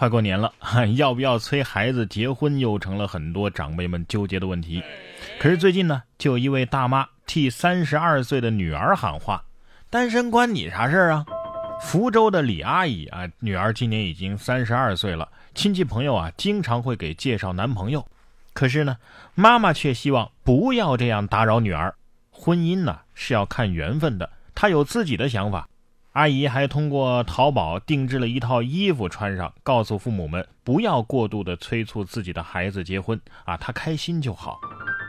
[0.00, 0.50] 快过年了，
[0.96, 4.82] 要不要催孩子结婚，又成了很多长辈们纠结的问题。
[5.38, 9.44] 可是最近呢，就有一位大妈替三十二岁的女儿喊话
[9.90, 11.26] ：“单身关你啥事儿啊？”
[11.84, 18.06] 福州的李阿姨啊，女儿今年已经三十二岁了，亲戚朋友啊经常会给介绍男朋友，
[18.54, 18.96] 可是呢，
[19.34, 21.94] 妈妈却希望不要这样打扰女儿。
[22.30, 25.68] 婚姻呢是要看缘分的，她有自己的想法。
[26.12, 34.58] 阿姨还通过淘宝定制了一套衣服穿上，告诉父母们不要过度的催促自己的孩子结婚啊，他开心就好。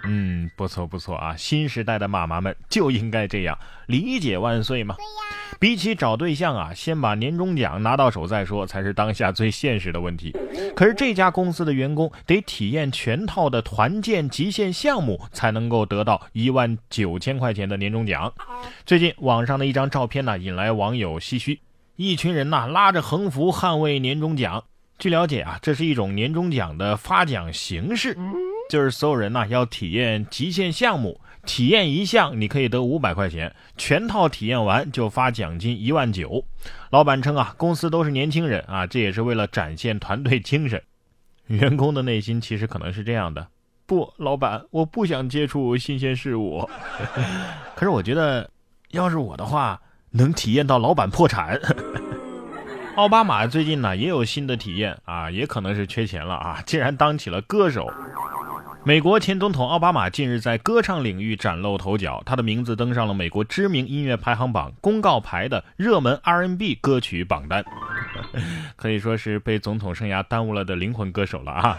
[0.05, 4.95] 嗯，不错不错啊，新时代的妈妈们就应该这样，理解万岁嘛。
[4.95, 5.37] 对呀。
[5.59, 10.35] 比起找对象啊，先把年终奖拿到手再说，才是当下最现实的问题。
[10.75, 18.33] 可是这家公司的员工得体验全套的团建极限项目，才能够得到一万九千块钱的年终奖。
[18.87, 21.59] 最近网上的一张照片呢，引来网友唏嘘：
[21.95, 24.63] 一群人呐拉着横幅捍卫年终奖。
[24.97, 28.17] 据了解啊，这是一种年终奖的发奖形式，
[28.71, 31.19] 就是所有人呐要体验极限项目。
[31.45, 36.45] 体验一项你可以得五百块钱，全套体验完就发奖金一万九。
[36.89, 40.81] 老板称啊，公司都是年轻人啊，这也是为了展现团队精神。
[41.47, 43.45] 员工的内心其实可能是这样的：
[43.85, 46.65] 不，老板，我不想接触新鲜事物。
[47.75, 48.49] 可是我觉得，
[48.91, 49.81] 要是我的话，
[50.11, 51.59] 能体验到老板破产。
[52.95, 57.91] 奥巴马最近呢也有新的体验啊，也可能是缺钱了啊，竟然当起了歌手。
[58.83, 67.63] 美国前总统奥巴马近日在歌唱领域崭露头角，他的名字登上了美国知名音乐排行榜公告牌的热门 R&B 歌曲榜单，
[68.75, 71.77] 可以说是被总统生涯耽误了的灵魂歌手了啊！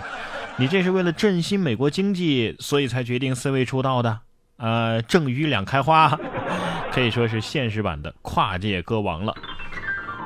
[0.57, 4.21] 你这是为了振兴美国经济，所以才决定 C 位出道的？
[4.59, 6.17] 呃，正余两开花，
[6.93, 9.35] 可以说是现实版的跨界歌王了。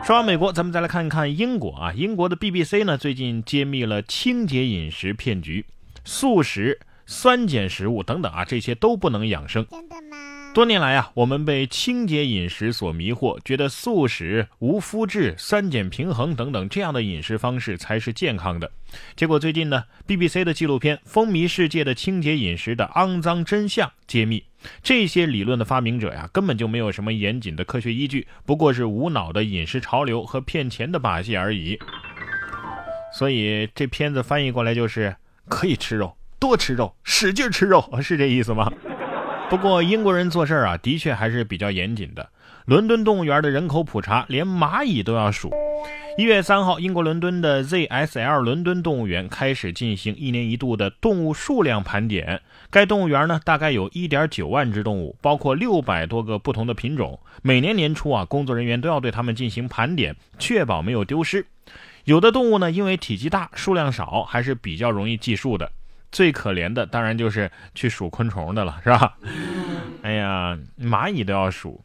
[0.05, 5.65] 说完美国，咱们再来看一看英国啊，英国的 BBC 呢最近揭秘了清洁饮食骗局。
[6.07, 9.67] 素食、酸碱食物等等啊，这些都不能养生。
[9.69, 10.53] 真的吗？
[10.55, 18.71] 多年来啊，我们被清洁饮食所迷惑，觉得素食、无麸质、酸碱平衡等等这样的饮食方式才是健康的。
[19.17, 24.45] 结果最近呢，BBC 的纪录片风靡世界的清洁饮食的肮脏真相揭秘，
[24.83, 31.77] 这些理论的发明者呀，根本就没有什么严谨的科学依据，不过是无脑的饮食潮流和骗钱的把戏而已。
[33.13, 35.17] 所以这片子翻译过来就是。
[35.49, 38.73] 可以吃肉，多吃肉，使劲吃肉， 是这意思吗？
[39.49, 42.29] 不过英国人做事儿啊，的确还是比较严谨的。
[42.65, 45.53] 伦敦动物园的人口普查，连蚂蚁都要数。
[46.19, 52.41] 一月三号，英国伦敦的 ZSL 伦敦动物园开始进行一年一度的动物数量盘点。
[52.71, 57.21] 该动物园呢，大概有一点九万只动物，包括六百多个不同的品种。
[57.43, 61.45] 每年年初啊，工作人员都要对它们进行盘点，确保没有丢失。
[62.05, 65.71] 有的动物呢，因为体积大、数量少，还是比较容易计数的。
[66.11, 69.19] 最可怜的当然就是去数昆虫的了，是吧？
[70.01, 71.83] 哎呀，蚂蚁都要数。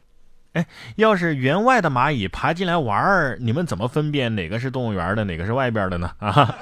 [0.52, 6.10] 哎，要是园外的蚂蚁爬进来玩儿，你们怎么分辨哪个是动物园的，哪个是外边的呢？
[6.20, 6.56] 啊！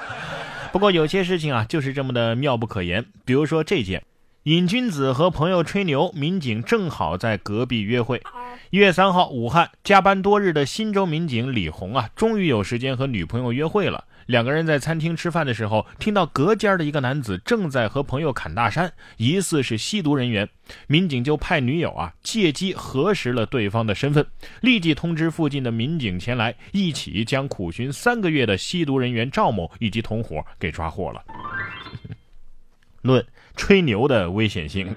[0.72, 3.04] 不过有些事情啊，就是这么的妙不可言。
[3.24, 4.02] 比如说这件。
[4.44, 8.22] 瘾君子和朋友吹牛，民警正好在隔壁约会。
[8.70, 14.02] 一月三号，武汉加班多日的新州民警李红啊，终于有时间和女朋友约会了。
[14.24, 20.48] 两个人在餐厅吃饭的时候，听到隔间的一个男子正在和朋友侃大山，疑似是吸毒人员。
[20.86, 24.26] 民警就派女友啊借机核实了对方的身份，
[24.62, 31.22] 立即通知附近的民警前来，一起将苦寻三个月的吸毒人员赵某以及同伙给抓获了。
[33.02, 33.22] 论。
[33.56, 34.94] 吹牛的危险性，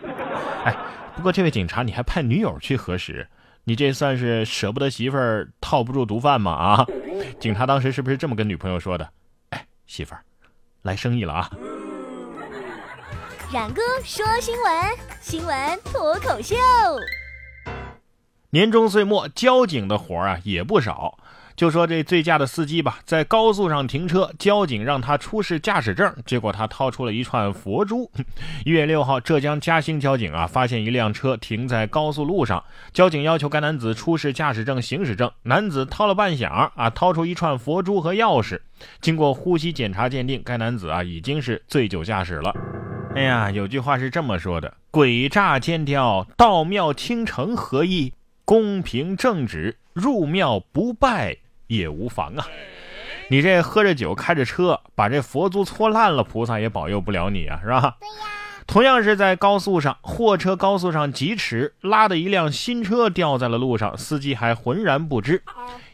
[0.63, 0.75] 哎，
[1.15, 3.27] 不过这位警察，你还派女友去核实，
[3.65, 6.51] 你这算是舍不得媳妇儿套不住毒贩吗？
[6.51, 6.85] 啊，
[7.39, 9.09] 警察当时是不是这么跟女朋友说的？
[9.49, 10.21] 哎，媳妇儿，
[10.81, 11.49] 来生意了啊！
[13.51, 14.73] 冉哥说新闻，
[15.21, 16.55] 新闻脱口秀。
[18.49, 21.17] 年终岁末，交警的活儿啊也不少。
[21.55, 28.09] 就说这醉驾的司机吧，在高速上停车，交警让他出示驾驶证，结果他掏出了一串佛珠。
[28.65, 38.59] 一月六号，浙江嘉兴交警啊，发现一辆车停在高速路上，交警要求该男子出示驾驶证、行驶证，男子掏了半响啊，掏出一串佛珠和钥匙。
[38.99, 42.53] 经过呼吸检查鉴定，该男子啊已经是醉酒驾驶了。
[43.15, 48.13] 哎呀，有句话是这么说的：鬼诈奸刁，道庙倾城何意？
[48.43, 51.37] 公平正直，入庙不拜。
[51.67, 52.45] 也无妨啊，
[53.29, 57.97] 你这喝着酒开着车，把这佛珠搓烂了，菩萨也保佑不了你啊，是吧？
[57.99, 58.15] 对呀。
[58.65, 65.43] 同样是在高速上，货车高速上疾驰，拉的一辆新车掉在了路上，司机还浑然不知。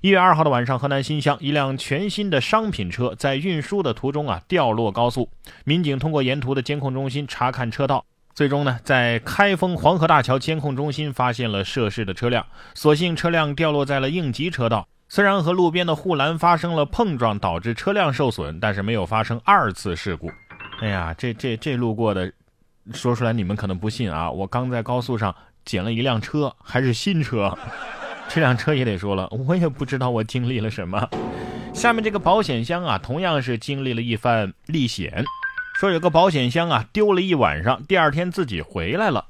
[0.01, 5.27] 一月二号的晚上，河南新乡一辆全新的商品车在运输的途中啊掉落高速，
[5.65, 8.06] 民警通过沿途的监控中心查看车道。
[8.36, 12.45] 最终呢，在开封黄河大桥监控中心发现了涉事的车辆，
[12.75, 20.31] 所幸车辆掉落在了应急车道，虽然和路边的护栏发生了碰撞，导致车辆受损，但是没有发生二次事故。
[20.81, 22.31] 哎呀，这这这路过的，
[22.94, 24.29] 说出来你们可能不信啊！
[24.29, 25.35] 我刚在高速上
[25.65, 27.57] 捡了一辆车，还是新车，
[28.27, 31.09] 这辆车也得说了，我也不知道我经历了什么。
[31.73, 35.25] 下面这个保险箱啊，同样是经历了一番历险。
[35.79, 39.25] 说有个保险箱啊丢了一晚上，第二天自己回来了。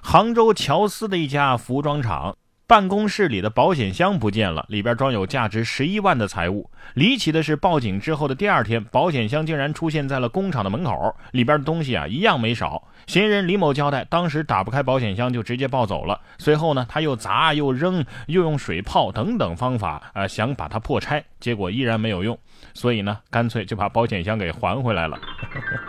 [0.00, 6.70] 杭州乔司的一家服装厂办公室里的保险箱不见了，里边装有价值十一万的财物。
[6.94, 12.82] 离奇的是，报警之后的第二天，保险箱竟然出现在了工厂的门口，里边的东西啊一样没少。
[13.06, 16.18] 嫌疑人李某交代，当时打不开保险箱就直接抱走了。
[16.38, 22.38] 随后呢，他又砸又扔，又用水泡等等方法啊想把它破拆，结果依然没有用。
[22.72, 25.18] 所以呢，干脆就把保险箱给还回来了。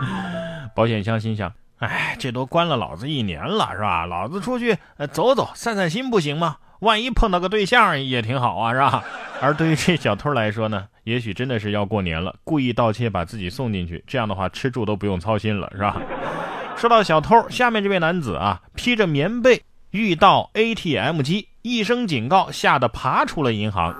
[0.76, 4.04] 保险箱心想：哎，这都关了老子一年了，是吧？
[4.04, 4.76] 老子出去
[5.10, 6.58] 走走，散散心不行吗？
[6.80, 9.02] 万一碰到个对象也挺好啊，是吧？
[9.40, 16.00] 而对于这小偷来说呢，也许真的是要过年了，故意盗窃把自己送进去，这样的话吃住都不用操心了，是吧？
[16.76, 23.94] 说到小偷，下面这位男子啊，披着棉被遇到 ATM 机，一声警告，吓得爬出了银行。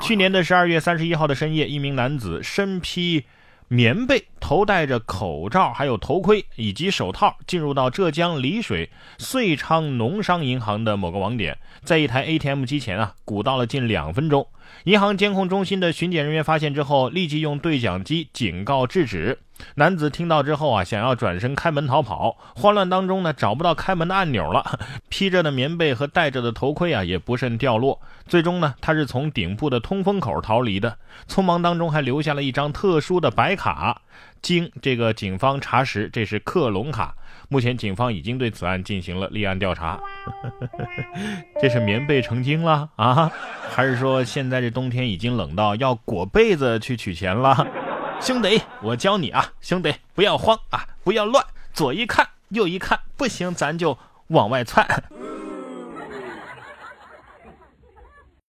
[0.00, 3.24] 去年的十二月三十一号的深夜，一名男子身披
[3.68, 14.46] 棉被，头戴着口罩，还有头盔以及手套，进入到浙江丽水遂昌农商银行的某个网点，在一台 ATM 机前啊鼓捣了近两分钟。
[14.84, 19.38] 银行监控中心的巡检人员发现之后，立即用对讲机警告制止。
[19.76, 24.78] 男子听到之后啊，想要转身开门逃跑，慌乱当中呢，找不到开门的按钮了。
[25.08, 27.98] 披着的棉被和戴着的头盔啊，也不慎掉落。
[28.26, 30.98] 最终呢，他是从顶部的通风口逃离的。
[31.26, 34.02] 匆忙当中还留下了一张特殊的白卡，
[34.46, 37.12] 经这个警方查实，这是克隆卡。
[37.48, 39.98] 目前警方已经对此案进行了立案调查。
[41.60, 43.28] 这是棉被成精了啊？
[43.68, 47.66] 还是说现在这冬天已经冷到要裹被子去取钱了？
[48.20, 54.86] 兄弟，我教你啊，兄弟不要慌啊，不要乱，左一看右一看，不行咱就往外窜。